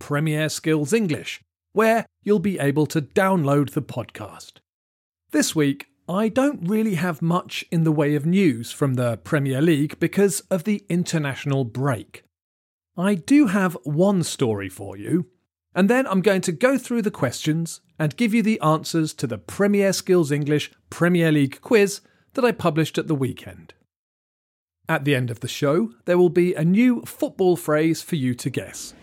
Premier 0.00 0.48
Skills 0.48 0.92
English, 0.92 1.40
where 1.72 2.04
you'll 2.24 2.40
be 2.40 2.58
able 2.58 2.86
to 2.86 3.00
download 3.00 3.70
the 3.70 3.82
podcast. 3.82 4.54
This 5.30 5.54
week, 5.54 5.86
I 6.08 6.28
don't 6.28 6.68
really 6.68 6.96
have 6.96 7.22
much 7.22 7.64
in 7.70 7.84
the 7.84 7.92
way 7.92 8.16
of 8.16 8.26
news 8.26 8.72
from 8.72 8.94
the 8.94 9.18
Premier 9.18 9.62
League 9.62 10.00
because 10.00 10.40
of 10.50 10.64
the 10.64 10.84
international 10.88 11.64
break. 11.64 12.24
I 12.96 13.14
do 13.14 13.46
have 13.46 13.76
one 13.84 14.24
story 14.24 14.68
for 14.68 14.96
you, 14.96 15.26
and 15.72 15.88
then 15.88 16.08
I'm 16.08 16.22
going 16.22 16.40
to 16.40 16.52
go 16.52 16.76
through 16.76 17.02
the 17.02 17.12
questions 17.12 17.80
and 17.96 18.16
give 18.16 18.34
you 18.34 18.42
the 18.42 18.60
answers 18.60 19.14
to 19.14 19.28
the 19.28 19.38
Premier 19.38 19.92
Skills 19.92 20.32
English 20.32 20.72
Premier 20.90 21.30
League 21.30 21.60
quiz 21.60 22.00
that 22.34 22.44
I 22.44 22.50
published 22.50 22.98
at 22.98 23.06
the 23.06 23.14
weekend. 23.14 23.74
At 24.88 25.04
the 25.04 25.14
end 25.14 25.30
of 25.30 25.38
the 25.38 25.46
show, 25.46 25.92
there 26.06 26.18
will 26.18 26.30
be 26.30 26.54
a 26.54 26.64
new 26.64 27.02
football 27.02 27.56
phrase 27.56 28.02
for 28.02 28.16
you 28.16 28.34
to 28.34 28.50
guess. 28.50 28.94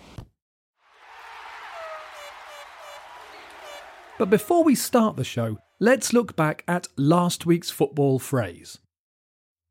But 4.17 4.31
before 4.31 4.63
we 4.63 4.73
start 4.73 5.15
the 5.15 5.23
show, 5.23 5.59
let's 5.79 6.11
look 6.11 6.35
back 6.35 6.63
at 6.67 6.87
last 6.97 7.45
week's 7.45 7.69
football 7.69 8.17
phrase. 8.17 8.79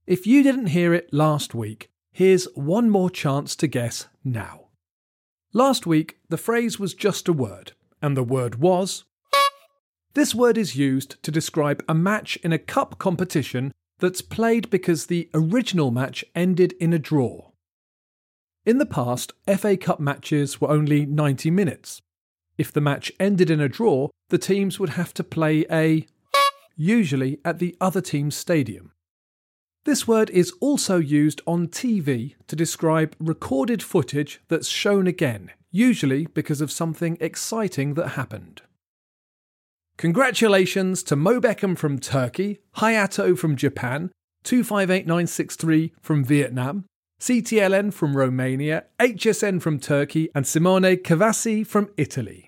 If 0.07 0.25
you 0.25 0.45
didn't 0.45 0.67
hear 0.67 0.95
it 0.95 1.13
last 1.13 1.53
week, 1.53 1.89
here's 2.13 2.47
one 2.55 2.89
more 2.89 3.11
chance 3.11 3.57
to 3.57 3.67
guess 3.67 4.07
now. 4.23 4.69
Last 5.53 5.85
week, 5.85 6.19
the 6.29 6.37
phrase 6.37 6.79
was 6.79 6.95
just 6.95 7.27
a 7.27 7.33
word, 7.33 7.73
and 8.01 8.17
the 8.17 8.23
word 8.23 8.61
was. 8.61 9.05
This 10.15 10.33
word 10.33 10.57
is 10.57 10.77
used 10.77 11.21
to 11.25 11.33
describe 11.33 11.83
a 11.89 11.95
match 11.95 12.37
in 12.37 12.53
a 12.53 12.59
cup 12.59 12.99
competition 12.99 13.73
that's 13.99 14.23
played 14.23 14.71
because 14.71 15.07
the 15.07 15.29
original 15.35 15.91
match 15.91 16.25
ended 16.37 16.73
in 16.79 16.93
a 16.93 17.01
draw. 17.01 17.51
In 18.65 18.79
the 18.79 18.87
past, 18.87 19.33
FA 19.59 19.77
Cup 19.77 19.99
matches 19.99 20.61
were 20.61 20.71
only 20.71 21.05
90 21.05 21.51
minutes, 21.51 22.01
if 22.59 22.73
the 22.73 22.81
match 22.81 23.13
ended 23.21 23.51
in 23.51 23.61
a 23.61 23.69
draw, 23.69 24.09
the 24.29 24.39
teams 24.39 24.81
would 24.81 24.91
have 24.91 25.15
to 25.15 25.25
play 25.25 25.65
a 25.71 26.07
usually 26.77 27.39
at 27.45 27.59
the 27.59 27.77
other 27.81 28.01
team's 28.01 28.37
stadium. 28.37 28.93
This 29.85 30.09
word 30.09 30.31
is 30.31 30.53
also 30.61 30.99
used 30.99 31.41
on 31.47 31.69
TV 31.69 32.35
to 32.49 32.57
describe 32.57 33.15
recorded 33.21 33.83
footage 33.83 34.41
that's 34.49 34.69
shown 34.69 35.07
again, 35.07 35.53
usually 35.71 36.27
because 36.27 36.61
of 36.61 36.73
something 36.73 37.17
exciting 37.21 37.95
that 37.95 38.09
happened. 38.09 38.63
Congratulations 39.97 41.03
to 41.05 41.17
Mo 41.17 41.41
Beckham 41.41 41.79
from 41.79 41.99
Turkey, 41.99 42.59
Hayato 42.77 43.39
from 43.39 43.57
Japan, 43.57 44.11
258963 44.43 45.93
from 46.03 46.25
Vietnam, 46.25 46.85
CTLN 47.21 47.95
from 47.95 48.17
Romania, 48.17 48.85
HSN 49.01 49.63
from 49.63 49.81
Turkey, 49.81 50.29
and 50.35 50.47
Simone 50.47 50.97
Cavassi 50.97 51.67
from 51.67 51.89
Italy. 51.97 52.46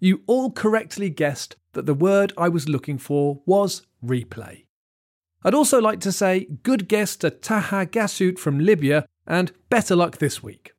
You 0.00 0.22
all 0.28 0.52
correctly 0.52 1.10
guessed 1.10 1.56
that 1.72 1.86
the 1.86 1.94
word 1.94 2.32
I 2.38 2.48
was 2.48 2.68
looking 2.68 2.98
for 2.98 3.40
was 3.46 3.82
replay. 4.04 4.64
I'd 5.42 5.54
also 5.54 5.80
like 5.80 6.00
to 6.00 6.12
say 6.12 6.46
good 6.62 6.88
guess 6.88 7.16
to 7.16 7.30
Taha 7.30 7.86
Gassout 7.86 8.38
from 8.38 8.60
Libya 8.60 9.06
and 9.26 9.52
better 9.70 9.96
luck 9.96 10.18
this 10.18 10.42
week. 10.42 10.72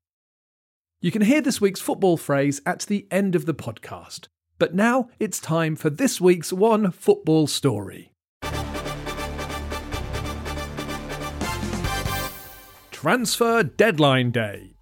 You 1.02 1.12
can 1.12 1.22
hear 1.22 1.42
this 1.42 1.60
week's 1.60 1.82
football 1.82 2.18
phrase 2.18 2.62
at 2.66 2.82
the 2.82 3.08
end 3.12 3.36
of 3.36 3.46
the 3.46 3.54
podcast, 3.54 4.28
but 4.58 4.74
now 4.74 5.10
it's 5.20 5.40
time 5.40 5.76
for 5.76 5.90
this 5.90 6.22
week's 6.22 6.54
one 6.54 6.92
football 6.92 7.48
story. 7.48 8.14
Transfer 12.92 13.64
Deadline 13.64 14.32
Day. 14.32 14.79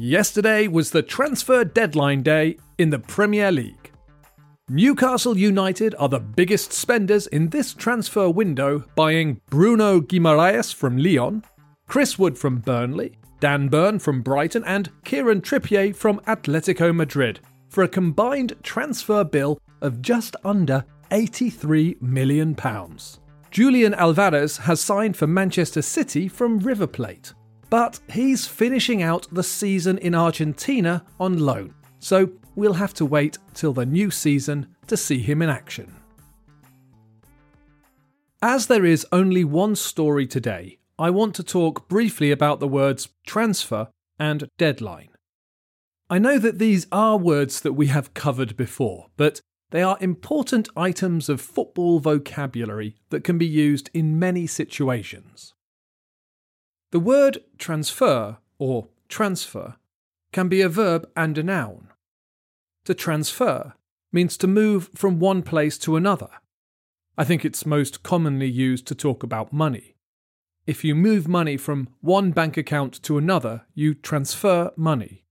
Yesterday 0.00 0.68
was 0.68 0.92
the 0.92 1.02
transfer 1.02 1.64
deadline 1.64 2.22
day 2.22 2.56
in 2.78 2.90
the 2.90 3.00
Premier 3.00 3.50
League. 3.50 3.90
Newcastle 4.68 5.36
United 5.36 5.92
are 5.98 6.08
the 6.08 6.20
biggest 6.20 6.72
spenders 6.72 7.26
in 7.26 7.48
this 7.48 7.74
transfer 7.74 8.30
window, 8.30 8.84
buying 8.94 9.40
Bruno 9.50 10.00
Guimaraes 10.00 10.72
from 10.72 10.98
Lyon, 10.98 11.42
Chris 11.88 12.16
Wood 12.16 12.38
from 12.38 12.58
Burnley, 12.58 13.18
Dan 13.40 13.66
Burn 13.66 13.98
from 13.98 14.22
Brighton, 14.22 14.62
and 14.66 14.88
Kieran 15.04 15.40
Trippier 15.40 15.92
from 15.96 16.20
Atletico 16.28 16.94
Madrid 16.94 17.40
for 17.68 17.82
a 17.82 17.88
combined 17.88 18.54
transfer 18.62 19.24
bill 19.24 19.60
of 19.80 20.00
just 20.00 20.36
under 20.44 20.84
£83 21.10 22.00
million. 22.00 22.56
Julian 23.50 23.94
Alvarez 23.94 24.58
has 24.58 24.80
signed 24.80 25.16
for 25.16 25.26
Manchester 25.26 25.82
City 25.82 26.28
from 26.28 26.60
River 26.60 26.86
Plate, 26.86 27.32
but 27.70 28.00
he's 28.10 28.46
finishing 28.46 29.02
out 29.02 29.26
the 29.32 29.42
season 29.42 29.98
in 29.98 30.14
Argentina 30.14 31.04
on 31.20 31.38
loan, 31.38 31.74
so 31.98 32.30
we'll 32.54 32.74
have 32.74 32.94
to 32.94 33.04
wait 33.04 33.38
till 33.54 33.72
the 33.72 33.86
new 33.86 34.10
season 34.10 34.66
to 34.86 34.96
see 34.96 35.20
him 35.20 35.42
in 35.42 35.48
action. 35.48 35.94
As 38.40 38.66
there 38.66 38.84
is 38.84 39.06
only 39.10 39.44
one 39.44 39.74
story 39.76 40.26
today, 40.26 40.78
I 40.98 41.10
want 41.10 41.34
to 41.36 41.42
talk 41.42 41.88
briefly 41.88 42.30
about 42.30 42.60
the 42.60 42.68
words 42.68 43.08
transfer 43.26 43.88
and 44.18 44.48
deadline. 44.58 45.10
I 46.10 46.18
know 46.18 46.38
that 46.38 46.58
these 46.58 46.86
are 46.90 47.16
words 47.16 47.60
that 47.60 47.74
we 47.74 47.88
have 47.88 48.14
covered 48.14 48.56
before, 48.56 49.08
but 49.16 49.40
they 49.70 49.82
are 49.82 49.98
important 50.00 50.68
items 50.76 51.28
of 51.28 51.40
football 51.40 52.00
vocabulary 52.00 52.96
that 53.10 53.24
can 53.24 53.36
be 53.36 53.46
used 53.46 53.90
in 53.92 54.18
many 54.18 54.46
situations. 54.46 55.52
The 56.90 57.00
word 57.00 57.38
transfer 57.58 58.38
or 58.58 58.88
transfer 59.08 59.76
can 60.32 60.48
be 60.48 60.62
a 60.62 60.70
verb 60.70 61.08
and 61.14 61.36
a 61.36 61.42
noun. 61.42 61.88
To 62.86 62.94
transfer 62.94 63.74
means 64.10 64.38
to 64.38 64.46
move 64.46 64.88
from 64.94 65.20
one 65.20 65.42
place 65.42 65.76
to 65.78 65.96
another. 65.96 66.30
I 67.18 67.24
think 67.24 67.44
it's 67.44 67.66
most 67.66 68.02
commonly 68.02 68.48
used 68.48 68.86
to 68.86 68.94
talk 68.94 69.22
about 69.22 69.52
money. 69.52 69.96
If 70.66 70.82
you 70.82 70.94
move 70.94 71.28
money 71.28 71.58
from 71.58 71.88
one 72.00 72.30
bank 72.30 72.56
account 72.56 73.02
to 73.02 73.18
another, 73.18 73.66
you 73.74 73.92
transfer 73.94 74.70
money. 74.76 75.24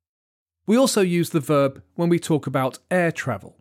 We 0.68 0.78
also 0.78 1.02
use 1.02 1.32
the 1.32 1.40
verb 1.40 1.82
when 1.96 2.10
we 2.10 2.20
talk 2.20 2.46
about 2.46 2.80
air 2.92 3.12
travel. 3.12 3.58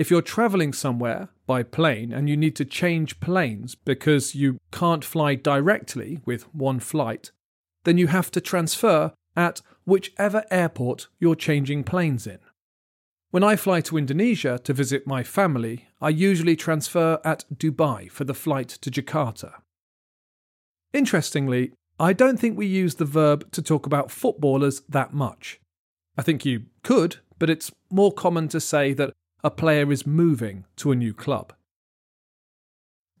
If 0.00 0.10
you're 0.10 0.22
travelling 0.22 0.72
somewhere 0.72 1.28
by 1.46 1.62
plane 1.62 2.10
and 2.10 2.26
you 2.26 2.34
need 2.34 2.56
to 2.56 2.64
change 2.64 3.20
planes 3.20 3.74
because 3.74 4.34
you 4.34 4.58
can't 4.72 5.04
fly 5.04 5.34
directly 5.34 6.20
with 6.24 6.44
one 6.54 6.80
flight, 6.80 7.32
then 7.84 7.98
you 7.98 8.06
have 8.06 8.30
to 8.30 8.40
transfer 8.40 9.12
at 9.36 9.60
whichever 9.84 10.46
airport 10.50 11.08
you're 11.18 11.34
changing 11.34 11.84
planes 11.84 12.26
in. 12.26 12.38
When 13.30 13.44
I 13.44 13.56
fly 13.56 13.82
to 13.82 13.98
Indonesia 13.98 14.58
to 14.64 14.72
visit 14.72 15.06
my 15.06 15.22
family, 15.22 15.84
I 16.00 16.08
usually 16.08 16.56
transfer 16.56 17.20
at 17.22 17.44
Dubai 17.54 18.10
for 18.10 18.24
the 18.24 18.32
flight 18.32 18.70
to 18.80 18.90
Jakarta. 18.90 19.52
Interestingly, 20.94 21.72
I 21.98 22.14
don't 22.14 22.40
think 22.40 22.56
we 22.56 22.64
use 22.64 22.94
the 22.94 23.04
verb 23.04 23.52
to 23.52 23.60
talk 23.60 23.84
about 23.84 24.10
footballers 24.10 24.80
that 24.88 25.12
much. 25.12 25.60
I 26.16 26.22
think 26.22 26.46
you 26.46 26.62
could, 26.82 27.16
but 27.38 27.50
it's 27.50 27.70
more 27.90 28.12
common 28.12 28.48
to 28.48 28.60
say 28.60 28.94
that 28.94 29.12
a 29.42 29.50
player 29.50 29.90
is 29.90 30.06
moving 30.06 30.64
to 30.76 30.92
a 30.92 30.96
new 30.96 31.14
club. 31.14 31.52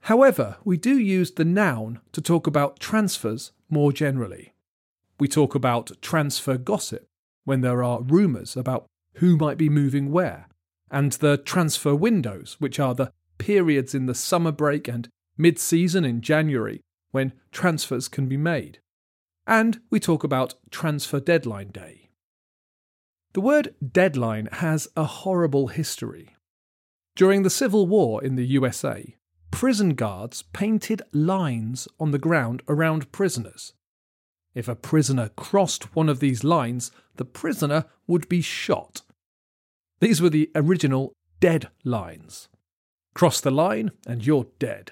However, 0.02 0.56
we 0.64 0.76
do 0.76 0.98
use 0.98 1.32
the 1.32 1.44
noun 1.44 2.00
to 2.12 2.20
talk 2.20 2.46
about 2.46 2.80
transfers 2.80 3.52
more 3.68 3.92
generally. 3.92 4.54
We 5.18 5.28
talk 5.28 5.54
about 5.54 5.92
transfer 6.00 6.56
gossip 6.56 7.06
when 7.44 7.60
there 7.60 7.82
are 7.82 8.02
rumours 8.02 8.56
about 8.56 8.86
who 9.14 9.36
might 9.36 9.58
be 9.58 9.68
moving 9.68 10.10
where, 10.10 10.48
and 10.90 11.12
the 11.12 11.36
transfer 11.36 11.94
windows, 11.94 12.56
which 12.58 12.80
are 12.80 12.94
the 12.94 13.12
periods 13.38 13.94
in 13.94 14.06
the 14.06 14.14
summer 14.14 14.52
break 14.52 14.88
and 14.88 15.08
mid 15.36 15.58
season 15.58 16.04
in 16.04 16.20
January 16.20 16.80
when 17.10 17.32
transfers 17.52 18.08
can 18.08 18.26
be 18.26 18.36
made. 18.36 18.78
And 19.46 19.80
we 19.90 20.00
talk 20.00 20.22
about 20.22 20.54
transfer 20.70 21.20
deadline 21.20 21.68
day. 21.68 22.09
The 23.32 23.40
word 23.40 23.76
deadline 23.92 24.48
has 24.52 24.88
a 24.96 25.04
horrible 25.04 25.68
history. 25.68 26.34
During 27.14 27.44
the 27.44 27.50
Civil 27.50 27.86
War 27.86 28.24
in 28.24 28.34
the 28.34 28.46
USA, 28.46 29.14
prison 29.52 29.94
guards 29.94 30.42
painted 30.52 31.02
lines 31.12 31.86
on 32.00 32.10
the 32.10 32.18
ground 32.18 32.62
around 32.66 33.12
prisoners. 33.12 33.72
If 34.52 34.66
a 34.66 34.74
prisoner 34.74 35.28
crossed 35.36 35.94
one 35.94 36.08
of 36.08 36.18
these 36.18 36.42
lines, 36.42 36.90
the 37.16 37.24
prisoner 37.24 37.84
would 38.08 38.28
be 38.28 38.40
shot. 38.40 39.02
These 40.00 40.20
were 40.20 40.30
the 40.30 40.50
original 40.56 41.12
dead 41.38 41.68
lines. 41.84 42.48
Cross 43.14 43.42
the 43.42 43.52
line 43.52 43.92
and 44.08 44.26
you're 44.26 44.48
dead. 44.58 44.90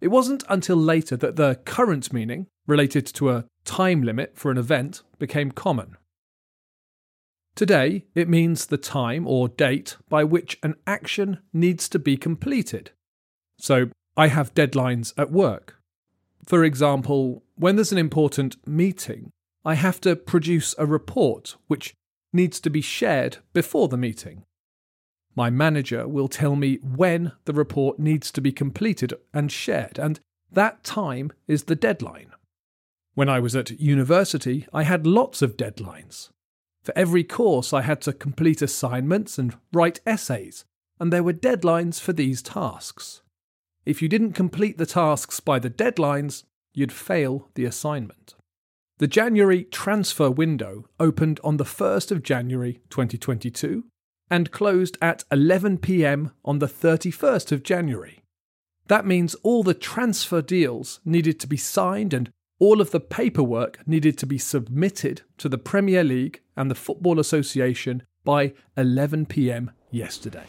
It 0.00 0.08
wasn't 0.08 0.44
until 0.48 0.76
later 0.76 1.16
that 1.16 1.34
the 1.34 1.56
current 1.64 2.12
meaning, 2.12 2.46
related 2.68 3.06
to 3.06 3.30
a 3.30 3.46
time 3.64 4.02
limit 4.02 4.38
for 4.38 4.52
an 4.52 4.58
event, 4.58 5.02
became 5.18 5.50
common. 5.50 5.96
Today, 7.54 8.04
it 8.16 8.28
means 8.28 8.66
the 8.66 8.76
time 8.76 9.28
or 9.28 9.48
date 9.48 9.96
by 10.08 10.24
which 10.24 10.58
an 10.62 10.74
action 10.86 11.38
needs 11.52 11.88
to 11.90 11.98
be 12.00 12.16
completed. 12.16 12.90
So, 13.58 13.90
I 14.16 14.26
have 14.28 14.54
deadlines 14.54 15.12
at 15.16 15.30
work. 15.30 15.76
For 16.44 16.64
example, 16.64 17.44
when 17.54 17.76
there's 17.76 17.92
an 17.92 17.98
important 17.98 18.56
meeting, 18.66 19.30
I 19.64 19.74
have 19.74 20.00
to 20.02 20.16
produce 20.16 20.74
a 20.78 20.86
report 20.86 21.56
which 21.68 21.94
needs 22.32 22.60
to 22.60 22.70
be 22.70 22.80
shared 22.80 23.38
before 23.52 23.88
the 23.88 23.96
meeting. 23.96 24.44
My 25.36 25.48
manager 25.48 26.06
will 26.06 26.28
tell 26.28 26.56
me 26.56 26.78
when 26.82 27.32
the 27.44 27.52
report 27.52 27.98
needs 27.98 28.30
to 28.32 28.40
be 28.40 28.52
completed 28.52 29.14
and 29.32 29.50
shared, 29.50 29.98
and 29.98 30.20
that 30.50 30.84
time 30.84 31.32
is 31.46 31.64
the 31.64 31.76
deadline. 31.76 32.32
When 33.14 33.28
I 33.28 33.38
was 33.38 33.54
at 33.56 33.80
university, 33.80 34.66
I 34.72 34.82
had 34.82 35.06
lots 35.06 35.40
of 35.40 35.56
deadlines. 35.56 36.30
For 36.84 36.92
every 36.96 37.24
course, 37.24 37.72
I 37.72 37.80
had 37.80 38.02
to 38.02 38.12
complete 38.12 38.60
assignments 38.60 39.38
and 39.38 39.56
write 39.72 40.00
essays, 40.06 40.64
and 41.00 41.12
there 41.12 41.22
were 41.22 41.32
deadlines 41.32 41.98
for 41.98 42.12
these 42.12 42.42
tasks. 42.42 43.22
If 43.86 44.02
you 44.02 44.08
didn't 44.08 44.32
complete 44.32 44.76
the 44.76 44.86
tasks 44.86 45.40
by 45.40 45.58
the 45.58 45.70
deadlines, 45.70 46.44
you'd 46.74 46.92
fail 46.92 47.48
the 47.54 47.64
assignment. 47.64 48.34
The 48.98 49.06
January 49.06 49.64
transfer 49.64 50.30
window 50.30 50.84
opened 51.00 51.40
on 51.42 51.56
the 51.56 51.64
1st 51.64 52.10
of 52.10 52.22
January 52.22 52.80
2022 52.90 53.84
and 54.30 54.50
closed 54.50 54.98
at 55.02 55.24
11 55.30 55.78
pm 55.78 56.32
on 56.44 56.58
the 56.58 56.66
31st 56.66 57.50
of 57.50 57.62
January. 57.62 58.22
That 58.88 59.06
means 59.06 59.34
all 59.36 59.62
the 59.62 59.74
transfer 59.74 60.42
deals 60.42 61.00
needed 61.04 61.40
to 61.40 61.46
be 61.46 61.56
signed 61.56 62.12
and 62.12 62.30
all 62.58 62.80
of 62.80 62.90
the 62.90 63.00
paperwork 63.00 63.86
needed 63.86 64.16
to 64.18 64.26
be 64.26 64.38
submitted 64.38 65.22
to 65.38 65.48
the 65.48 65.58
Premier 65.58 66.04
League 66.04 66.40
and 66.56 66.70
the 66.70 66.74
Football 66.74 67.18
Association 67.18 68.02
by 68.24 68.54
11 68.76 69.26
pm 69.26 69.70
yesterday. 69.90 70.46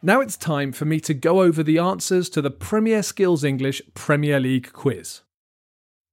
Now 0.00 0.20
it's 0.20 0.36
time 0.36 0.70
for 0.70 0.84
me 0.84 1.00
to 1.00 1.14
go 1.14 1.42
over 1.42 1.62
the 1.62 1.78
answers 1.78 2.28
to 2.30 2.40
the 2.40 2.52
Premier 2.52 3.02
Skills 3.02 3.42
English 3.42 3.82
Premier 3.94 4.38
League 4.38 4.72
quiz. 4.72 5.22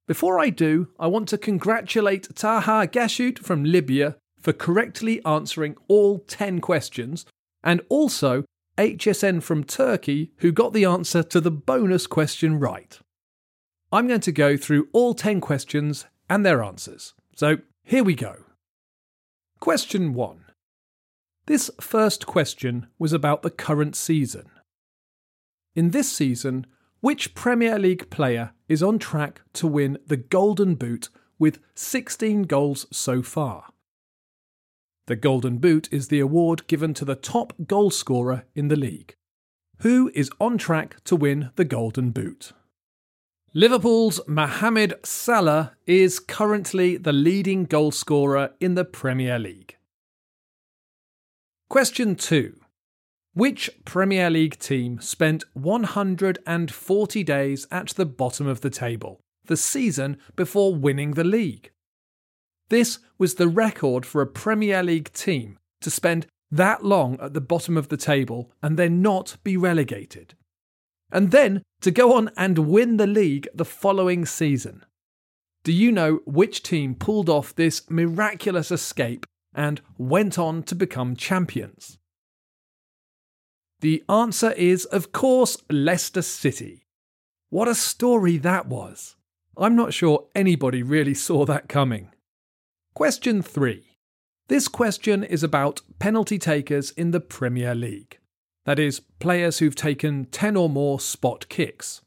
Before 0.08 0.40
I 0.40 0.50
do, 0.50 0.88
I 0.98 1.06
want 1.06 1.28
to 1.28 1.38
congratulate 1.38 2.34
Taha 2.34 2.88
Gashut 2.88 3.38
from 3.38 3.64
Libya 3.64 4.16
for 4.40 4.52
correctly 4.52 5.24
answering 5.24 5.76
all 5.88 6.20
10 6.20 6.60
questions, 6.60 7.26
and 7.62 7.80
also 7.88 8.44
HSN 8.78 9.42
from 9.42 9.64
Turkey 9.64 10.32
who 10.38 10.52
got 10.52 10.72
the 10.72 10.84
answer 10.84 11.22
to 11.22 11.40
the 11.40 11.50
bonus 11.50 12.06
question 12.06 12.58
right. 12.58 12.98
I'm 13.92 14.08
going 14.08 14.20
to 14.20 14.32
go 14.32 14.56
through 14.56 14.88
all 14.92 15.14
10 15.14 15.40
questions 15.40 16.06
and 16.28 16.44
their 16.44 16.62
answers. 16.62 17.14
So 17.34 17.58
here 17.82 18.04
we 18.04 18.14
go. 18.14 18.44
Question 19.60 20.12
1 20.12 20.46
this 21.46 21.70
first 21.80 22.26
question 22.26 22.88
was 22.98 23.12
about 23.12 23.42
the 23.42 23.50
current 23.50 23.94
season. 23.94 24.50
In 25.76 25.90
this 25.90 26.10
season, 26.10 26.66
which 27.00 27.34
Premier 27.34 27.78
League 27.78 28.10
player 28.10 28.52
is 28.68 28.82
on 28.82 28.98
track 28.98 29.42
to 29.52 29.68
win 29.68 29.98
the 30.06 30.16
Golden 30.16 30.74
Boot 30.74 31.08
with 31.38 31.60
16 31.76 32.42
goals 32.42 32.86
so 32.90 33.22
far? 33.22 33.66
The 35.06 35.14
Golden 35.16 35.58
Boot 35.58 35.88
is 35.92 36.08
the 36.08 36.18
award 36.18 36.66
given 36.66 36.92
to 36.94 37.04
the 37.04 37.14
top 37.14 37.52
goal 37.64 37.92
scorer 37.92 38.44
in 38.56 38.66
the 38.66 38.74
league. 38.76 39.14
Who 39.78 40.10
is 40.14 40.30
on 40.40 40.58
track 40.58 40.96
to 41.04 41.14
win 41.14 41.50
the 41.54 41.64
Golden 41.64 42.10
Boot? 42.10 42.52
Liverpool's 43.54 44.20
Mohamed 44.26 44.94
Salah 45.04 45.76
is 45.86 46.18
currently 46.18 46.96
the 46.96 47.12
leading 47.12 47.66
goal 47.66 47.92
scorer 47.92 48.50
in 48.58 48.74
the 48.74 48.84
Premier 48.84 49.38
League. 49.38 49.76
Question 51.68 52.16
2. 52.16 52.58
Which 53.32 53.70
Premier 53.84 54.28
League 54.28 54.58
team 54.58 55.00
spent 55.00 55.44
140 55.52 57.22
days 57.22 57.66
at 57.70 57.88
the 57.90 58.06
bottom 58.06 58.48
of 58.48 58.60
the 58.60 58.70
table, 58.70 59.20
the 59.44 59.56
season 59.56 60.16
before 60.34 60.74
winning 60.74 61.12
the 61.12 61.24
league? 61.24 61.70
This 62.68 62.98
was 63.18 63.34
the 63.34 63.48
record 63.48 64.04
for 64.04 64.20
a 64.20 64.26
Premier 64.26 64.82
League 64.82 65.12
team 65.12 65.58
to 65.80 65.90
spend 65.90 66.26
that 66.50 66.84
long 66.84 67.18
at 67.20 67.34
the 67.34 67.40
bottom 67.40 67.76
of 67.76 67.88
the 67.88 67.96
table 67.96 68.50
and 68.62 68.78
then 68.78 69.02
not 69.02 69.36
be 69.44 69.56
relegated. 69.56 70.34
And 71.12 71.30
then 71.30 71.62
to 71.80 71.90
go 71.90 72.14
on 72.14 72.30
and 72.36 72.58
win 72.58 72.96
the 72.96 73.06
league 73.06 73.48
the 73.54 73.64
following 73.64 74.26
season. 74.26 74.84
Do 75.62 75.72
you 75.72 75.92
know 75.92 76.20
which 76.26 76.62
team 76.62 76.94
pulled 76.94 77.28
off 77.28 77.54
this 77.54 77.88
miraculous 77.90 78.70
escape 78.70 79.26
and 79.54 79.80
went 79.98 80.38
on 80.38 80.62
to 80.64 80.74
become 80.74 81.16
champions? 81.16 81.98
The 83.80 84.02
answer 84.08 84.52
is, 84.52 84.84
of 84.86 85.12
course, 85.12 85.58
Leicester 85.70 86.22
City. 86.22 86.86
What 87.50 87.68
a 87.68 87.74
story 87.74 88.36
that 88.38 88.66
was! 88.66 89.16
I'm 89.56 89.76
not 89.76 89.94
sure 89.94 90.26
anybody 90.34 90.82
really 90.82 91.14
saw 91.14 91.44
that 91.46 91.68
coming. 91.68 92.10
Question 92.96 93.42
3. 93.42 93.84
This 94.48 94.68
question 94.68 95.22
is 95.22 95.42
about 95.42 95.82
penalty 95.98 96.38
takers 96.38 96.92
in 96.92 97.10
the 97.10 97.20
Premier 97.20 97.74
League. 97.74 98.16
That 98.64 98.78
is, 98.78 99.02
players 99.18 99.58
who've 99.58 99.76
taken 99.76 100.24
10 100.24 100.56
or 100.56 100.70
more 100.70 100.98
spot 100.98 101.46
kicks. 101.50 102.00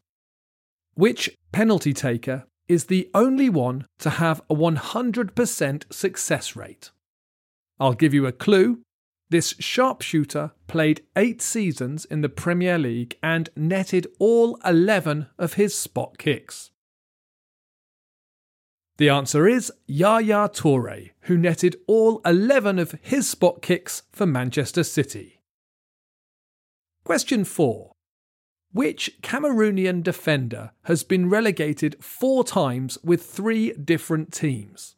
Which 0.96 1.30
penalty 1.52 1.94
taker 1.94 2.46
is 2.68 2.86
the 2.86 3.08
only 3.14 3.52
one 3.52 3.86
to 4.00 4.10
have 4.10 4.42
a 4.50 4.56
100% 4.56 5.94
success 5.94 6.56
rate? 6.56 6.90
I'll 7.80 7.94
give 7.94 8.16
you 8.16 8.26
a 8.26 8.32
clue. 8.32 8.80
This 9.30 9.54
sharpshooter 9.60 10.54
played 10.66 11.06
eight 11.16 11.40
seasons 11.44 12.06
in 12.06 12.22
the 12.22 12.30
Premier 12.30 12.80
League 12.80 13.16
and 13.22 13.52
netted 13.56 14.08
all 14.18 14.58
11 14.66 15.28
of 15.38 15.54
his 15.54 15.78
spot 15.78 16.18
kicks. 16.18 16.72
The 19.00 19.08
answer 19.08 19.48
is 19.48 19.72
Yaya 19.88 20.50
Toure, 20.50 21.12
who 21.22 21.38
netted 21.38 21.78
all 21.88 22.20
11 22.26 22.78
of 22.78 23.00
his 23.02 23.30
spot 23.30 23.62
kicks 23.62 24.04
for 24.12 24.26
Manchester 24.26 24.84
City. 24.84 25.40
Question 27.06 27.46
4. 27.46 27.94
Which 28.74 29.22
Cameroonian 29.22 30.04
defender 30.04 30.72
has 30.84 31.06
been 31.06 31.30
relegated 31.30 31.96
four 32.04 32.44
times 32.44 32.98
with 33.02 33.24
three 33.24 33.72
different 33.72 34.34
teams? 34.34 34.98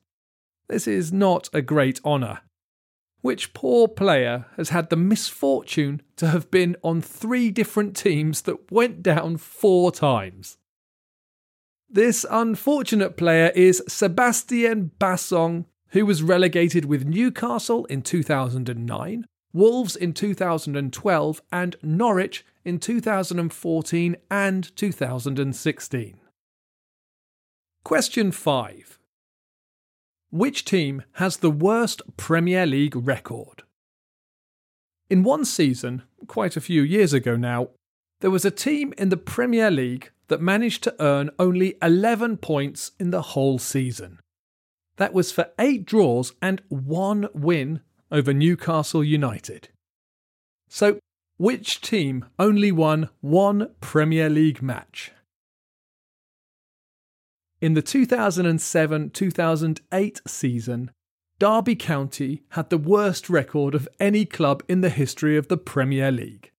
This 0.68 0.88
is 0.88 1.14
not 1.14 1.48
a 1.54 1.62
great 1.62 2.00
honour, 2.04 2.40
which 3.22 3.54
poor 3.54 3.88
player 3.88 4.48
has 4.58 4.70
had 4.70 4.90
the 4.90 4.96
misfortune 4.96 6.02
to 6.16 6.26
have 6.26 6.50
been 6.50 6.76
on 6.82 7.04
three 7.04 7.52
different 7.52 7.96
teams 7.96 8.42
that 8.42 8.72
went 8.72 9.04
down 9.04 9.38
four 9.38 9.92
times? 9.92 10.58
This 11.94 12.26
unfortunate 12.32 13.18
player 13.18 13.52
is 13.54 13.84
Sebastien 13.86 14.92
Bassong, 14.98 15.66
who 15.90 16.06
was 16.06 16.24
relegated 16.24 16.86
with 16.86 17.04
Newcastle 17.04 17.84
in 17.88 18.02
2009, 18.02 19.26
Wolves 19.52 19.98
in 19.98 20.14
2012, 20.14 21.42
and 21.52 21.76
Norwich 21.84 22.46
in 22.64 22.80
2014 22.80 24.16
and 24.32 24.78
2016. 24.78 26.20
Question 27.84 28.32
5. 28.32 29.00
Which 30.30 30.64
team 30.64 31.04
has 31.16 31.38
the 31.38 31.52
worst 31.52 32.04
Premier 32.16 32.66
League 32.66 32.96
record? 32.96 33.64
In 35.10 35.24
one 35.24 35.44
season, 35.44 36.04
quite 36.28 36.56
a 36.56 36.62
few 36.62 36.84
years 36.84 37.12
ago 37.12 37.36
now, 37.36 37.72
there 38.22 38.32
was 38.32 38.46
a 38.46 38.52
team 38.52 38.94
in 38.98 39.10
the 39.10 39.18
Premier 39.18 39.70
League 39.70 40.12
that 40.32 40.42
managed 40.42 40.82
to 40.82 40.96
earn 40.98 41.30
only 41.38 41.76
11 41.82 42.38
points 42.38 42.94
in 42.98 43.12
the 43.12 43.22
whole 43.22 43.60
season. 43.60 44.18
That 44.96 45.14
was 45.14 45.30
for 45.30 45.50
eight 45.60 45.86
draws 45.86 46.32
and 46.42 46.62
one 46.70 47.28
win 47.34 47.82
over 48.10 48.34
Newcastle 48.34 49.04
United. 49.04 49.68
So, 50.70 51.00
which 51.36 51.82
team 51.82 52.28
only 52.40 52.72
won 52.72 53.10
one 53.20 53.72
Premier 53.82 54.30
League 54.30 54.62
match? 54.62 55.12
In 57.60 57.74
the 57.74 57.82
2007 57.82 59.10
2008 59.10 60.22
season, 60.26 60.92
Derby 61.40 61.76
County 61.76 62.44
had 62.52 62.70
the 62.70 62.78
worst 62.78 63.30
record 63.30 63.76
of 63.76 63.90
any 64.00 64.24
club 64.24 64.64
in 64.70 64.80
the 64.80 64.90
history 64.90 65.36
of 65.36 65.50
the 65.50 65.58
Premier 65.58 66.10
League. 66.10 66.51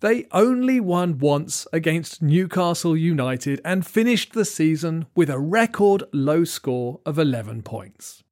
They 0.00 0.26
only 0.30 0.78
won 0.78 1.18
once 1.18 1.66
against 1.72 2.20
Newcastle 2.20 2.96
United 2.96 3.62
and 3.64 3.86
finished 3.86 4.34
the 4.34 4.44
season 4.44 5.06
with 5.14 5.30
a 5.30 5.38
record 5.38 6.04
low 6.12 6.44
score 6.44 7.00
of 7.06 7.18
11 7.18 7.62
points. 7.62 8.22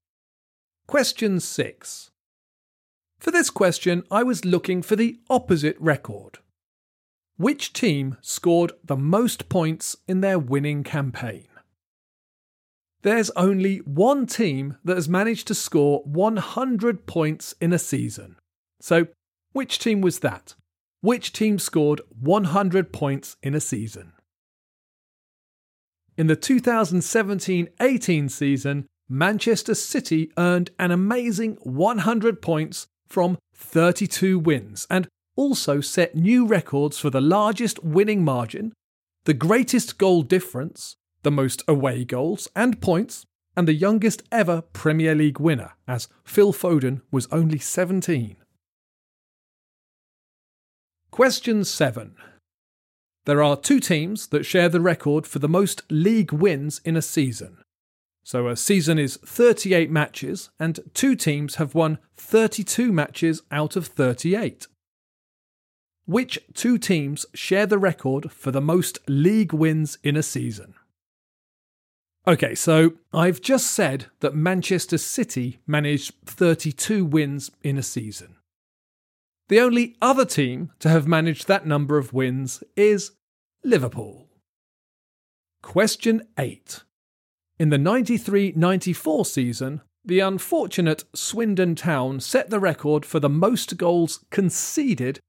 Question 0.87 1.41
6. 1.41 2.11
For 3.19 3.31
this 3.31 3.49
question, 3.49 4.03
I 4.11 4.23
was 4.23 4.45
looking 4.45 4.83
for 4.83 4.97
the 4.97 5.19
opposite 5.31 5.77
record. 5.81 6.39
Which 7.39 7.73
team 7.73 8.19
scored 8.21 8.73
the 8.85 8.97
most 8.97 9.49
points 9.49 9.97
in 10.07 10.21
their 10.21 10.39
winning 10.39 10.85
campaign? 10.85 11.49
There's 13.01 13.31
only 13.31 13.79
one 13.79 14.27
team 14.27 14.77
that 14.85 14.97
has 14.97 15.09
managed 15.09 15.47
to 15.49 15.55
score 15.55 16.03
100 16.05 17.07
points 17.07 17.55
in 17.61 17.73
a 17.73 17.79
season. 17.79 18.37
So, 18.81 19.07
which 19.53 19.79
team 19.79 20.03
was 20.03 20.19
that? 20.19 20.55
Which 21.05 21.35
team 21.35 21.59
scored 21.59 22.01
100 22.19 22.91
points 22.91 23.37
in 23.43 23.55
a 23.55 23.61
season? 23.61 24.15
In 26.17 26.29
the 26.29 26.35
2017 26.35 27.69
18 27.79 28.31
season, 28.31 28.87
Manchester 29.07 29.75
City 29.75 30.33
earned 30.39 30.71
an 30.79 30.91
amazing 30.91 31.59
100 31.61 32.41
points 32.41 32.87
from 33.07 33.37
32 33.55 34.39
wins 34.39 34.87
and 34.89 35.07
also 35.37 35.83
set 35.83 36.17
new 36.17 36.47
records 36.47 36.99
for 36.99 37.11
the 37.11 37.21
largest 37.21 37.85
winning 37.85 38.25
margin, 38.25 38.73
the 39.25 39.35
greatest 39.35 39.99
goal 39.99 40.23
difference, 40.23 40.97
the 41.23 41.31
most 41.31 41.63
away 41.69 42.07
goals 42.07 42.49
and 42.57 42.81
points, 42.81 43.27
and 43.55 43.69
the 43.69 43.75
youngest 43.75 44.23
ever 44.33 44.63
Premier 44.73 45.15
League 45.15 45.39
winner, 45.39 45.73
as 45.87 46.09
Phil 46.25 46.55
Foden 46.55 47.03
was 47.11 47.29
only 47.31 47.59
17. 47.59 48.37
Question 51.15 51.63
7. 51.63 52.17
There 53.25 53.41
are 53.41 53.57
two 53.57 53.79
teams 53.79 54.27
that 54.31 54.45
share 54.45 54.69
the 54.69 54.81
record 54.81 55.29
for 55.29 55.39
the 55.39 55.49
most 55.49 55.85
league 55.89 56.33
wins 56.33 56.81
in 56.85 56.97
a 56.97 57.03
season. 57.03 57.59
So 58.25 58.49
a 58.49 58.57
season 58.57 58.99
is 58.99 59.17
38 59.19 59.93
matches, 59.93 60.51
and 60.59 60.81
two 60.93 61.15
teams 61.15 61.55
have 61.55 61.73
won 61.73 61.99
32 62.17 62.91
matches 62.91 63.43
out 63.53 63.77
of 63.77 63.87
38. 63.87 64.67
Which 66.05 66.41
two 66.53 66.79
teams 66.79 67.27
share 67.33 67.67
the 67.67 67.79
record 67.79 68.33
for 68.33 68.51
the 68.51 68.61
most 68.61 68.99
league 69.07 69.53
wins 69.53 69.99
in 70.03 70.17
a 70.17 70.23
season? 70.25 70.75
Okay, 72.27 72.57
so 72.57 72.95
I've 73.13 73.41
just 73.41 73.69
said 73.69 74.07
that 74.19 74.35
Manchester 74.35 74.99
City 74.99 75.61
managed 75.65 76.15
32 76.27 77.05
wins 77.05 77.53
in 77.63 77.79
a 77.79 77.85
season. 77.85 78.35
The 79.49 79.61
only 79.61 79.97
other 80.01 80.25
team 80.25 80.71
to 80.79 80.89
have 80.89 81.07
managed 81.07 81.49
that 81.49 81.67
number 81.67 81.99
of 81.99 82.15
wins 82.15 82.63
is 82.77 83.13
Liverpool. 83.63 84.29
Question 85.63 86.27
8. 86.39 86.83
In 87.59 87.69
the 87.69 87.79
93 87.79 88.55
94 88.57 89.25
season, 89.27 89.83
the 90.05 90.21
unfortunate 90.21 91.05
Swindon 91.15 91.75
Town 91.75 92.21
set 92.21 92.49
the 92.51 92.61
record 92.61 93.05
for 93.05 93.21
the 93.21 93.29
most 93.29 93.77
goals 93.77 94.25
conceded 94.31 95.21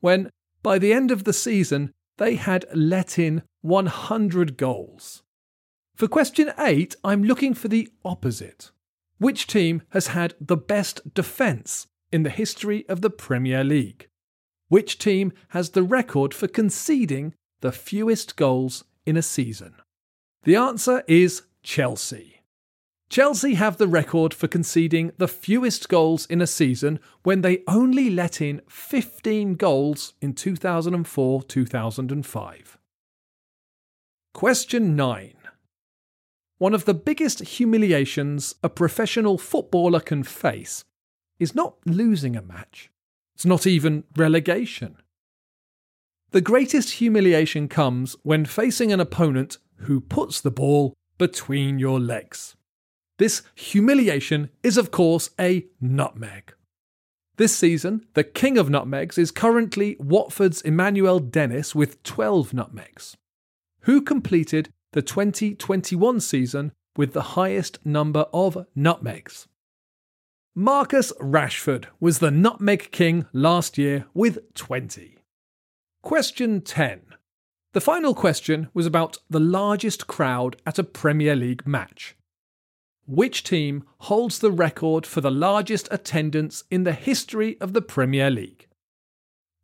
when, 0.00 0.30
by 0.62 0.78
the 0.78 0.92
end 0.92 1.10
of 1.10 1.24
the 1.24 1.32
season, 1.32 1.92
they 2.18 2.36
had 2.36 2.66
let 2.74 3.18
in 3.18 3.42
100 3.62 4.56
goals. 4.56 5.22
For 5.96 6.06
question 6.06 6.52
8, 6.58 6.94
I'm 7.02 7.24
looking 7.24 7.54
for 7.54 7.68
the 7.68 7.88
opposite. 8.04 8.70
Which 9.18 9.46
team 9.46 9.82
has 9.90 10.08
had 10.08 10.34
the 10.40 10.56
best 10.56 11.14
defence 11.14 11.86
in 12.14 12.22
the 12.22 12.30
history 12.30 12.88
of 12.88 13.00
the 13.00 13.10
Premier 13.10 13.64
League? 13.64 14.08
Which 14.68 14.98
team 14.98 15.32
has 15.48 15.70
the 15.70 15.82
record 15.82 16.32
for 16.32 16.46
conceding 16.46 17.34
the 17.60 17.72
fewest 17.72 18.36
goals 18.36 18.84
in 19.04 19.16
a 19.16 19.22
season? 19.22 19.74
The 20.44 20.54
answer 20.54 21.02
is 21.08 21.42
Chelsea. 21.64 22.42
Chelsea 23.10 23.54
have 23.54 23.78
the 23.78 23.88
record 23.88 24.32
for 24.32 24.46
conceding 24.46 25.10
the 25.18 25.26
fewest 25.26 25.88
goals 25.88 26.24
in 26.26 26.40
a 26.40 26.46
season 26.46 27.00
when 27.24 27.40
they 27.40 27.64
only 27.66 28.10
let 28.10 28.40
in 28.40 28.60
15 28.68 29.54
goals 29.54 30.14
in 30.20 30.34
2004 30.34 31.42
2005. 31.42 32.78
Question 34.32 34.94
9. 34.94 35.34
One 36.58 36.74
of 36.74 36.84
the 36.84 36.94
biggest 36.94 37.40
humiliations 37.40 38.54
a 38.62 38.68
professional 38.68 39.36
footballer 39.36 39.98
can 39.98 40.22
face 40.22 40.84
is 41.38 41.54
not 41.54 41.76
losing 41.84 42.36
a 42.36 42.42
match. 42.42 42.90
It's 43.34 43.46
not 43.46 43.66
even 43.66 44.04
relegation. 44.16 44.96
The 46.30 46.40
greatest 46.40 46.94
humiliation 46.94 47.68
comes 47.68 48.16
when 48.22 48.44
facing 48.44 48.92
an 48.92 49.00
opponent 49.00 49.58
who 49.76 50.00
puts 50.00 50.40
the 50.40 50.50
ball 50.50 50.94
between 51.18 51.78
your 51.78 52.00
legs. 52.00 52.56
This 53.18 53.42
humiliation 53.54 54.50
is, 54.62 54.76
of 54.76 54.90
course, 54.90 55.30
a 55.38 55.66
nutmeg. 55.80 56.54
This 57.36 57.56
season, 57.56 58.06
the 58.14 58.24
king 58.24 58.58
of 58.58 58.70
nutmegs 58.70 59.18
is 59.18 59.30
currently 59.30 59.96
Watford's 59.98 60.60
Emmanuel 60.62 61.18
Dennis 61.18 61.74
with 61.74 62.02
12 62.02 62.54
nutmegs, 62.54 63.16
who 63.82 64.02
completed 64.02 64.70
the 64.92 65.02
2021 65.02 66.20
season 66.20 66.72
with 66.96 67.12
the 67.12 67.34
highest 67.38 67.84
number 67.84 68.26
of 68.32 68.66
nutmegs. 68.74 69.48
Marcus 70.56 71.12
Rashford 71.20 71.86
was 71.98 72.20
the 72.20 72.30
nutmeg 72.30 72.92
king 72.92 73.26
last 73.32 73.76
year 73.76 74.06
with 74.14 74.54
20. 74.54 75.18
Question 76.00 76.60
10. 76.60 77.00
The 77.72 77.80
final 77.80 78.14
question 78.14 78.68
was 78.72 78.86
about 78.86 79.18
the 79.28 79.40
largest 79.40 80.06
crowd 80.06 80.54
at 80.64 80.78
a 80.78 80.84
Premier 80.84 81.34
League 81.34 81.66
match. 81.66 82.14
Which 83.04 83.42
team 83.42 83.82
holds 84.02 84.38
the 84.38 84.52
record 84.52 85.06
for 85.06 85.20
the 85.20 85.28
largest 85.28 85.88
attendance 85.90 86.62
in 86.70 86.84
the 86.84 86.92
history 86.92 87.60
of 87.60 87.72
the 87.72 87.82
Premier 87.82 88.30
League? 88.30 88.68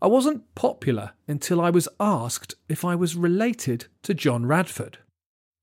I 0.00 0.06
wasn't 0.06 0.54
popular 0.54 1.12
until 1.26 1.60
I 1.60 1.70
was 1.70 1.88
asked 1.98 2.54
if 2.68 2.84
I 2.84 2.94
was 2.94 3.16
related 3.16 3.86
to 4.04 4.14
John 4.14 4.46
Radford. 4.46 4.98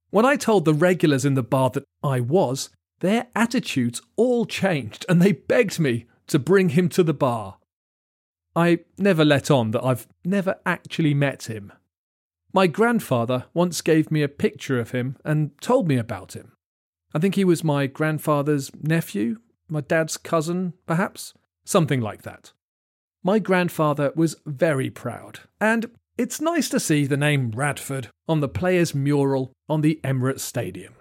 When 0.10 0.26
I 0.26 0.36
told 0.36 0.66
the 0.66 0.74
regulars 0.74 1.26
in 1.26 1.34
the 1.34 1.44
bar 1.44 1.70
that 1.72 1.84
I 2.04 2.20
was, 2.20 2.70
their 3.00 3.28
attitudes 3.36 4.02
all 4.16 4.46
changed 4.46 5.06
and 5.10 5.22
they 5.22 5.32
begged 5.32 5.80
me 5.80 6.06
to 6.28 6.40
bring 6.40 6.70
him 6.70 6.90
to 6.90 7.04
the 7.04 7.14
bar. 7.14 7.58
I 8.56 8.80
never 8.98 9.26
let 9.26 9.52
on 9.52 9.72
that 9.72 9.84
I've 9.84 10.08
never 10.24 10.56
actually 10.66 11.14
met 11.14 11.44
him. 11.44 11.74
My 12.56 12.68
grandfather 12.68 13.48
once 13.54 13.82
gave 13.82 14.10
me 14.10 14.24
a 14.24 14.30
picture 14.30 14.80
of 14.80 14.92
him 14.92 15.18
and 15.26 15.52
told 15.60 15.90
me 15.90 15.98
about 15.98 16.38
him. 16.38 16.54
I 17.14 17.20
think 17.20 17.36
he 17.36 17.44
was 17.44 17.66
my 17.66 17.86
grandfather's 17.86 18.72
nephew, 18.82 19.40
my 19.68 19.82
dad's 19.82 20.16
cousin, 20.16 20.72
perhaps, 20.86 21.34
something 21.66 22.00
like 22.00 22.22
that. 22.22 22.54
My 23.22 23.40
grandfather 23.40 24.14
was 24.16 24.38
very 24.46 24.90
proud, 24.90 25.42
and 25.60 25.92
it's 26.18 26.40
nice 26.40 26.70
to 26.70 26.80
see 26.80 27.06
the 27.06 27.18
name 27.18 27.52
Radford 27.52 28.08
on 28.26 28.40
the 28.40 28.48
players' 28.48 28.96
mural 28.96 29.52
on 29.68 29.82
the 29.82 30.00
Emirates 30.02 30.40
Stadium. 30.40 30.94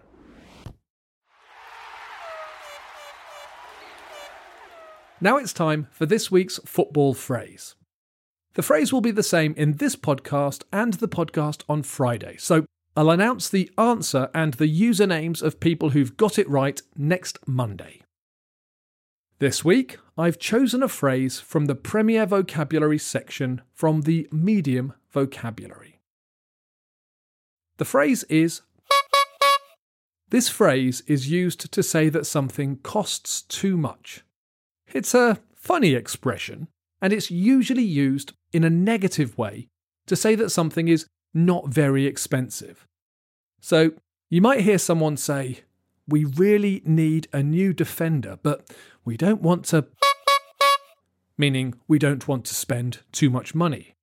Now 5.20 5.36
it's 5.36 5.52
time 5.52 5.86
for 5.92 6.04
this 6.04 6.32
week's 6.32 6.58
football 6.66 7.14
phrase. 7.14 7.76
The 8.54 8.62
phrase 8.62 8.92
will 8.92 9.00
be 9.00 9.10
the 9.10 9.24
same 9.24 9.52
in 9.56 9.74
this 9.74 9.96
podcast 9.96 10.62
and 10.72 10.94
the 10.94 11.08
podcast 11.08 11.62
on 11.68 11.82
Friday, 11.82 12.36
so 12.38 12.66
I'll 12.96 13.10
announce 13.10 13.48
the 13.48 13.68
answer 13.76 14.30
and 14.32 14.54
the 14.54 14.68
usernames 14.68 15.42
of 15.42 15.58
people 15.58 15.90
who've 15.90 16.16
got 16.16 16.38
it 16.38 16.48
right 16.48 16.80
next 16.96 17.38
Monday. 17.48 18.02
This 19.40 19.64
week, 19.64 19.98
I've 20.16 20.38
chosen 20.38 20.84
a 20.84 20.88
phrase 20.88 21.40
from 21.40 21.66
the 21.66 21.74
Premier 21.74 22.24
Vocabulary 22.26 22.98
section 22.98 23.62
from 23.72 24.02
the 24.02 24.28
Medium 24.30 24.94
Vocabulary. 25.10 25.98
The 27.78 27.84
phrase 27.84 28.22
is 28.24 28.62
This 30.28 30.48
phrase 30.48 31.02
is 31.08 31.28
used 31.28 31.72
to 31.72 31.82
say 31.82 32.08
that 32.10 32.26
something 32.26 32.76
costs 32.76 33.42
too 33.42 33.76
much. 33.76 34.22
It's 34.92 35.12
a 35.12 35.40
funny 35.56 35.94
expression, 35.94 36.68
and 37.04 37.12
it's 37.12 37.30
usually 37.30 37.84
used 37.84 38.32
in 38.54 38.64
a 38.64 38.70
negative 38.70 39.36
way 39.36 39.68
to 40.06 40.16
say 40.16 40.34
that 40.34 40.48
something 40.48 40.88
is 40.88 41.04
not 41.34 41.68
very 41.68 42.06
expensive. 42.06 42.86
So, 43.60 43.92
you 44.30 44.40
might 44.40 44.62
hear 44.62 44.78
someone 44.78 45.18
say, 45.18 45.64
We 46.08 46.24
really 46.24 46.80
need 46.86 47.28
a 47.30 47.42
new 47.42 47.74
defender, 47.74 48.38
but 48.42 48.74
we 49.04 49.18
don't 49.18 49.42
want 49.42 49.66
to. 49.66 49.84
meaning 51.36 51.74
we 51.86 51.98
don't 51.98 52.26
want 52.26 52.46
to 52.46 52.54
spend 52.54 53.00
too 53.12 53.28
much 53.28 53.54
money. 53.54 53.96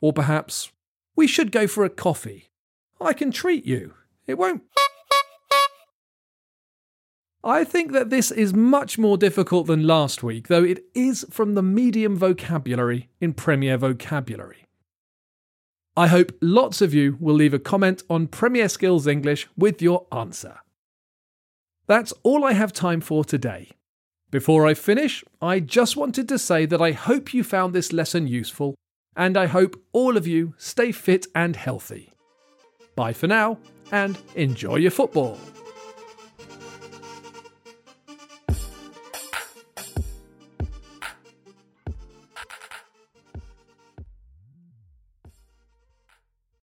Or 0.00 0.12
perhaps, 0.12 0.72
We 1.14 1.28
should 1.28 1.52
go 1.52 1.68
for 1.68 1.84
a 1.84 1.90
coffee. 1.90 2.50
I 3.00 3.12
can 3.12 3.30
treat 3.30 3.64
you. 3.64 3.94
It 4.26 4.36
won't. 4.36 4.62
I 7.46 7.62
think 7.62 7.92
that 7.92 8.10
this 8.10 8.32
is 8.32 8.52
much 8.52 8.98
more 8.98 9.16
difficult 9.16 9.68
than 9.68 9.86
last 9.86 10.20
week, 10.20 10.48
though 10.48 10.64
it 10.64 10.84
is 10.96 11.24
from 11.30 11.54
the 11.54 11.62
medium 11.62 12.16
vocabulary 12.16 13.08
in 13.20 13.34
Premier 13.34 13.78
Vocabulary. 13.78 14.66
I 15.96 16.08
hope 16.08 16.36
lots 16.40 16.82
of 16.82 16.92
you 16.92 17.16
will 17.20 17.36
leave 17.36 17.54
a 17.54 17.60
comment 17.60 18.02
on 18.10 18.26
Premier 18.26 18.68
Skills 18.68 19.06
English 19.06 19.46
with 19.56 19.80
your 19.80 20.08
answer. 20.10 20.56
That's 21.86 22.12
all 22.24 22.44
I 22.44 22.52
have 22.52 22.72
time 22.72 23.00
for 23.00 23.24
today. 23.24 23.70
Before 24.32 24.66
I 24.66 24.74
finish, 24.74 25.22
I 25.40 25.60
just 25.60 25.96
wanted 25.96 26.28
to 26.30 26.40
say 26.40 26.66
that 26.66 26.82
I 26.82 26.90
hope 26.90 27.32
you 27.32 27.44
found 27.44 27.72
this 27.72 27.92
lesson 27.92 28.26
useful, 28.26 28.74
and 29.14 29.36
I 29.36 29.46
hope 29.46 29.80
all 29.92 30.16
of 30.16 30.26
you 30.26 30.54
stay 30.58 30.90
fit 30.90 31.28
and 31.32 31.54
healthy. 31.54 32.12
Bye 32.96 33.12
for 33.12 33.28
now, 33.28 33.58
and 33.92 34.18
enjoy 34.34 34.76
your 34.76 34.90
football. 34.90 35.38